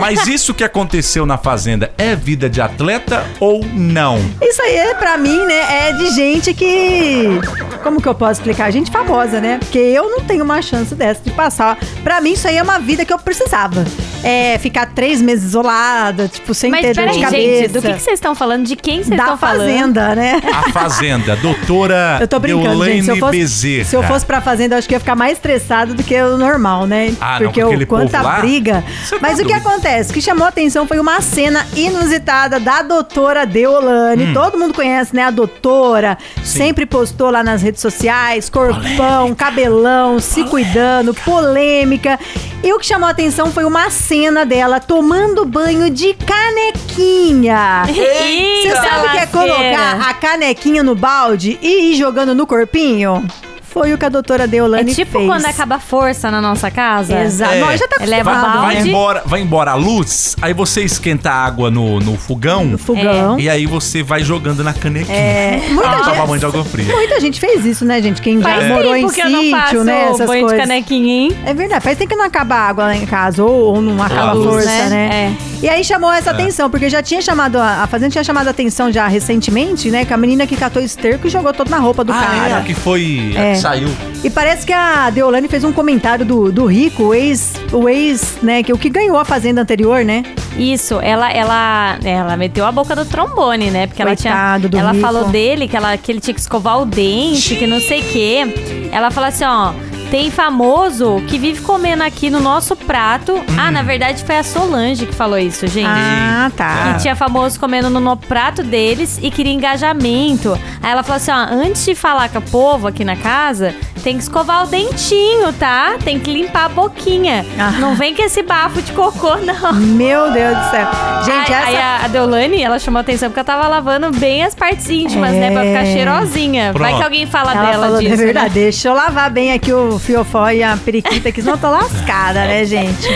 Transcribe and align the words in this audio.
Mas 0.00 0.26
isso 0.26 0.54
que 0.54 0.64
aconteceu 0.64 1.26
na 1.26 1.36
Fazenda 1.38 1.92
é 1.98 2.16
vida 2.16 2.48
de 2.48 2.60
atleta 2.60 3.24
ou 3.38 3.64
não? 3.64 4.18
Isso 4.40 4.62
aí, 4.62 4.76
é, 4.76 4.94
pra 4.94 5.16
mim, 5.16 5.44
né, 5.44 5.88
é 5.88 5.92
de 5.92 6.10
gente 6.10 6.54
que. 6.54 7.40
Como 7.82 8.00
que 8.00 8.08
eu 8.08 8.14
posso 8.14 8.40
explicar? 8.40 8.70
Gente 8.70 8.90
famosa, 8.90 9.40
né? 9.40 9.58
Porque 9.58 9.78
eu 9.78 10.10
não 10.10 10.20
tenho 10.20 10.44
uma 10.44 10.60
chance 10.62 10.94
dessa 10.94 11.20
de 11.22 11.30
passar. 11.30 11.78
Pra 12.02 12.20
mim, 12.20 12.32
isso 12.32 12.46
aí 12.48 12.56
é 12.56 12.62
uma 12.62 12.78
vida 12.78 13.04
que 13.04 13.12
eu 13.12 13.18
precisava. 13.18 13.84
É 14.22 14.58
ficar 14.58 14.86
três 14.86 15.20
meses 15.22 15.46
isolada, 15.46 16.28
tipo, 16.28 16.52
sem 16.52 16.70
Mas 16.70 16.82
ter 16.82 16.94
dor 16.94 17.08
de 17.08 17.20
cabeça. 17.20 17.30
gente, 17.62 17.68
do 17.68 17.80
que 17.80 17.92
que 17.94 18.00
vocês 18.02 18.14
estão 18.14 18.34
falando? 18.34 18.66
De 18.66 18.76
quem 18.76 18.96
vocês 19.02 19.08
da 19.16 19.16
estão 19.24 19.38
falando? 19.38 19.60
fazenda, 19.60 20.14
né? 20.14 20.40
A 20.52 20.70
Fazenda, 20.70 21.36
doutora 21.36 22.18
Eu 22.20 22.28
tô 22.28 22.38
brincando, 22.38 22.68
Deolane 22.68 22.92
gente. 22.92 23.04
Se 23.04 23.10
eu, 23.10 23.16
fosse, 23.16 23.38
Bezerra. 23.38 23.84
se 23.84 23.96
eu 23.96 24.02
fosse 24.02 24.26
pra 24.26 24.40
fazenda, 24.40 24.74
eu 24.74 24.78
acho 24.78 24.86
que 24.88 24.94
ia 24.94 25.00
ficar 25.00 25.16
mais 25.16 25.32
estressado 25.32 25.94
do 25.94 26.02
que 26.02 26.14
o 26.20 26.36
normal, 26.36 26.86
né? 26.86 27.14
Ah, 27.20 27.38
não, 27.40 27.46
porque 27.46 27.60
com 27.62 27.66
aquele 27.68 27.84
o 27.84 27.86
quanta 27.86 28.18
povo 28.18 28.24
lá, 28.30 28.40
briga. 28.40 28.84
tá 29.08 29.16
Mas 29.20 29.38
o 29.38 29.42
que 29.42 29.48
doido. 29.52 29.66
acontece? 29.66 30.10
O 30.10 30.14
que 30.14 30.20
chamou 30.20 30.44
a 30.44 30.48
atenção 30.48 30.86
foi 30.86 30.98
uma 31.00 31.20
cena 31.22 31.66
inusitada 31.74 32.60
da 32.60 32.82
doutora 32.82 33.46
Deolane. 33.46 34.26
Hum. 34.26 34.34
Todo 34.34 34.58
mundo 34.58 34.74
conhece, 34.74 35.14
né? 35.16 35.24
A 35.24 35.30
doutora. 35.30 36.18
Sempre 36.44 36.84
postou 36.84 37.30
lá 37.30 37.42
nas 37.42 37.62
redes 37.62 37.80
sociais, 37.80 38.50
corpão, 38.50 39.34
cabelão, 39.34 40.18
se 40.20 40.44
cuidando, 40.44 41.14
polêmica. 41.14 42.18
E 42.62 42.72
o 42.74 42.78
que 42.78 42.84
chamou 42.84 43.06
a 43.06 43.10
atenção 43.10 43.50
foi 43.50 43.64
uma 43.64 43.88
cena 43.90 44.44
dela 44.44 44.78
tomando 44.78 45.46
banho 45.46 45.88
de 45.88 46.12
canequinha. 46.14 47.84
Você 47.86 48.76
sabe 48.76 49.06
o 49.06 49.10
que 49.12 49.16
é 49.18 49.26
colocar 49.26 50.08
a 50.08 50.12
canequinha 50.14 50.82
no 50.82 50.94
balde 50.94 51.58
e 51.62 51.92
ir 51.92 51.94
jogando 51.96 52.34
no 52.34 52.46
corpinho? 52.46 53.26
Foi 53.72 53.92
o 53.94 53.98
que 53.98 54.04
a 54.04 54.08
doutora 54.08 54.44
É 54.44 54.46
Deolane 54.46 54.94
tipo 54.94 55.12
fez. 55.12 55.26
quando 55.26 55.46
acaba 55.46 55.76
a 55.76 55.78
força 55.78 56.30
na 56.30 56.40
nossa 56.40 56.70
casa. 56.70 57.20
Exato. 57.22 57.54
É. 57.54 57.60
Nós 57.60 57.78
já 57.78 57.86
tá 57.86 58.02
Eleva 58.02 58.32
Vai 58.32 58.42
balde. 58.42 58.74
né? 58.82 58.88
embora, 58.88 59.22
vai 59.24 59.40
embora 59.40 59.70
a 59.70 59.74
luz, 59.74 60.34
aí 60.42 60.52
você 60.52 60.82
esquenta 60.82 61.30
a 61.30 61.34
água 61.44 61.70
no, 61.70 62.00
no 62.00 62.16
fogão 62.16 62.64
No 62.64 62.78
fogão. 62.78 63.38
e 63.38 63.48
aí 63.48 63.66
você 63.66 64.02
vai 64.02 64.22
jogando 64.24 64.64
na 64.64 64.72
canequinha. 64.72 65.16
É, 65.16 65.62
muita 65.70 65.88
Ah, 65.88 66.02
gente- 66.14 66.26
banho 66.26 66.38
de 66.40 66.46
água 66.46 66.64
fria. 66.64 66.94
Muita 66.94 67.20
gente 67.20 67.38
fez 67.40 67.64
isso, 67.64 67.84
né, 67.84 68.02
gente? 68.02 68.20
Quem 68.20 68.40
Faz 68.40 68.66
já 68.66 68.74
morou 68.74 68.96
em 68.96 69.02
tempo 69.02 69.12
que 69.14 69.20
eu 69.20 69.30
não 69.30 69.50
faço 69.50 69.64
sítio, 69.66 69.84
né? 69.84 70.04
Essas 70.10 70.26
banho 70.26 70.46
coisas. 70.46 70.50
de 70.50 70.66
canequinha, 70.68 71.14
hein? 71.14 71.36
É 71.46 71.54
verdade, 71.54 71.84
faz 71.84 71.96
tempo 71.96 72.10
que 72.10 72.16
não 72.16 72.24
acaba 72.24 72.54
a 72.56 72.68
água 72.68 72.84
lá 72.84 72.96
em 72.96 73.06
casa, 73.06 73.44
ou, 73.44 73.74
ou 73.74 73.80
não 73.82 74.02
acaba 74.02 74.30
a 74.30 74.32
luz, 74.32 74.46
força, 74.64 74.68
né? 74.88 75.08
né? 75.08 75.36
E 75.62 75.68
aí 75.68 75.84
chamou 75.84 76.12
É. 76.12 76.18
essa 76.18 76.30
atenção, 76.32 76.68
porque 76.70 76.88
já 76.90 77.02
tinha 77.02 77.20
chamado, 77.22 77.56
a, 77.58 77.82
a 77.84 77.86
Fazenda 77.86 78.10
tinha 78.10 78.24
chamado 78.24 78.48
a 78.48 78.50
atenção 78.50 78.90
já 78.90 79.06
recentemente, 79.06 79.90
né? 79.90 80.04
Que 80.04 80.12
a 80.12 80.16
menina 80.16 80.46
que 80.46 80.56
catou 80.56 80.82
esterco 80.82 81.26
e 81.26 81.30
jogou 81.30 81.52
todo 81.52 81.68
na 81.70 81.78
roupa 81.78 82.02
do 82.02 82.12
ah, 82.12 82.16
é, 82.16 82.48
cara. 82.48 82.56
a 82.58 82.60
que 82.62 82.74
foi. 82.74 83.34
É. 83.36 83.54
saiu. 83.60 83.88
E 84.22 84.28
parece 84.30 84.66
que 84.66 84.72
a 84.72 85.08
Deolane 85.10 85.48
fez 85.48 85.64
um 85.64 85.72
comentário 85.72 86.24
do, 86.24 86.52
do 86.52 86.66
Rico, 86.66 87.04
o 87.04 87.14
ex, 87.14 87.54
o 87.72 87.88
ex, 87.88 88.38
né, 88.42 88.62
que 88.62 88.72
o 88.72 88.78
que 88.78 88.88
ganhou 88.90 89.16
a 89.18 89.24
Fazenda 89.24 89.62
anterior, 89.62 90.04
né? 90.04 90.24
Isso, 90.58 90.98
ela, 91.00 91.30
ela, 91.32 91.98
ela 92.04 92.36
meteu 92.36 92.66
a 92.66 92.72
boca 92.72 92.94
do 92.94 93.04
trombone, 93.04 93.70
né? 93.70 93.86
Porque 93.86 94.02
ela 94.02 94.14
Coitado 94.14 94.68
do 94.68 94.70
tinha. 94.70 94.82
Ela 94.82 94.92
Rico. 94.92 95.02
falou 95.06 95.24
dele 95.28 95.66
que, 95.68 95.76
ela, 95.76 95.96
que 95.96 96.12
ele 96.12 96.20
tinha 96.20 96.34
que 96.34 96.40
escovar 96.40 96.80
o 96.82 96.84
dente, 96.84 97.54
que 97.54 97.66
não 97.66 97.80
sei 97.80 98.00
o 98.00 98.04
quê. 98.04 98.88
Ela 98.92 99.10
falou 99.10 99.28
assim, 99.28 99.44
ó. 99.44 99.72
Tem 100.10 100.28
famoso 100.30 101.22
que 101.28 101.38
vive 101.38 101.60
comendo 101.62 102.02
aqui 102.02 102.30
no 102.30 102.40
nosso 102.40 102.74
prato. 102.74 103.40
Ah, 103.56 103.70
na 103.70 103.82
verdade 103.82 104.24
foi 104.24 104.38
a 104.38 104.42
Solange 104.42 105.06
que 105.06 105.14
falou 105.14 105.38
isso, 105.38 105.66
gente. 105.68 105.86
Ah, 105.88 106.50
tá. 106.56 106.92
Que 106.94 107.02
tinha 107.02 107.14
famoso 107.14 107.60
comendo 107.60 107.88
no, 107.88 108.00
no 108.00 108.16
prato 108.16 108.62
deles 108.62 109.20
e 109.22 109.30
queria 109.30 109.52
engajamento. 109.52 110.58
Aí 110.82 110.90
ela 110.90 111.04
falou 111.04 111.16
assim: 111.18 111.30
ó, 111.30 111.34
antes 111.36 111.84
de 111.84 111.94
falar 111.94 112.28
com 112.28 112.38
o 112.38 112.42
povo 112.42 112.88
aqui 112.88 113.04
na 113.04 113.14
casa, 113.14 113.72
tem 114.02 114.16
que 114.16 114.22
escovar 114.24 114.64
o 114.64 114.66
dentinho, 114.66 115.52
tá? 115.52 115.94
Tem 116.02 116.18
que 116.18 116.32
limpar 116.32 116.64
a 116.64 116.68
boquinha. 116.68 117.46
Ah. 117.56 117.70
Não 117.78 117.94
vem 117.94 118.12
com 118.14 118.22
esse 118.22 118.42
bafo 118.42 118.82
de 118.82 118.90
cocô, 118.92 119.36
não. 119.36 119.72
Meu 119.74 120.32
Deus 120.32 120.56
do 120.58 120.70
céu. 120.70 120.88
Gente, 121.24 121.52
aí, 121.52 121.64
aí 121.66 121.74
essa. 121.76 121.84
a, 121.86 122.04
a 122.06 122.08
Deolane, 122.08 122.60
ela 122.62 122.80
chamou 122.80 123.00
atenção 123.00 123.28
porque 123.28 123.38
ela 123.38 123.46
tava 123.46 123.68
lavando 123.68 124.10
bem 124.10 124.42
as 124.42 124.56
partes 124.56 124.90
íntimas, 124.90 125.32
É. 125.34 125.38
né? 125.38 125.50
Pra 125.52 125.62
ficar 125.62 125.84
cheirosinha. 125.84 126.72
Vai 126.72 126.88
Pronto. 126.90 126.96
que 126.98 127.04
alguém 127.04 127.26
fala 127.28 127.52
Ela 127.52 127.62
dela 127.70 127.86
falou, 127.86 128.00
disso. 128.00 128.14
é 128.14 128.16
verdade, 128.16 128.48
né? 128.48 128.54
deixa 128.54 128.88
eu 128.88 128.94
lavar 128.94 129.30
bem 129.30 129.52
aqui 129.52 129.72
o 129.72 129.99
fiofó 130.00 130.50
e 130.50 130.62
a 130.62 130.76
periquita, 130.76 131.30
que 131.30 131.40
senão 131.40 131.54
eu 131.54 131.60
tô 131.60 131.70
lascada, 131.70 132.40
né, 132.46 132.64
gente? 132.64 133.06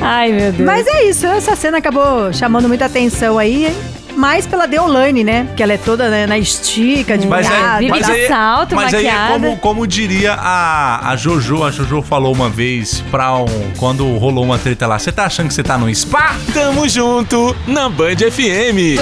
Ai, 0.00 0.32
meu 0.32 0.52
Deus. 0.52 0.66
Mas 0.66 0.86
é 0.86 1.04
isso, 1.04 1.26
essa 1.26 1.54
cena 1.54 1.78
acabou 1.78 2.32
chamando 2.32 2.68
muita 2.68 2.86
atenção 2.86 3.38
aí, 3.38 3.66
hein? 3.66 3.76
mais 4.20 4.46
pela 4.46 4.66
Deolane, 4.66 5.24
né? 5.24 5.48
Que 5.56 5.62
ela 5.62 5.72
é 5.72 5.78
toda 5.78 6.08
né, 6.10 6.26
na 6.26 6.38
estica, 6.38 7.16
de 7.16 7.26
Mas, 7.26 7.50
é, 7.50 7.78
Vive 7.78 7.90
mas, 7.90 8.06
de 8.06 8.12
aí, 8.12 8.28
salto, 8.28 8.74
mas 8.74 8.94
aí 8.94 9.06
é 9.06 9.12
maquiada. 9.12 9.32
como, 9.32 9.56
como 9.56 9.86
diria 9.86 10.34
a, 10.34 11.10
a 11.10 11.16
Jojo. 11.16 11.64
A 11.64 11.70
Jojo 11.70 12.02
falou 12.02 12.34
uma 12.34 12.48
vez 12.48 13.02
pra 13.10 13.34
um. 13.36 13.46
Quando 13.78 14.06
rolou 14.18 14.44
uma 14.44 14.58
treta 14.58 14.86
lá. 14.86 14.98
Você 14.98 15.10
tá 15.10 15.24
achando 15.24 15.48
que 15.48 15.54
você 15.54 15.62
tá 15.62 15.78
no 15.78 15.92
spa? 15.94 16.36
Tamo 16.52 16.88
junto 16.88 17.56
na 17.66 17.88
Band 17.88 18.16
FM. 18.30 19.00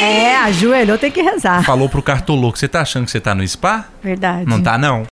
É, 0.00 0.36
ajoelhou, 0.36 0.98
tem 0.98 1.10
que 1.10 1.22
rezar. 1.22 1.62
Falou 1.64 1.88
pro 1.88 2.02
cartoloco. 2.02 2.58
Você 2.58 2.66
tá 2.66 2.80
achando 2.80 3.04
que 3.04 3.10
você 3.10 3.20
tá 3.20 3.34
no 3.34 3.46
spa? 3.46 3.86
Verdade. 4.02 4.46
Não 4.46 4.60
tá, 4.60 4.76
não. 4.76 5.04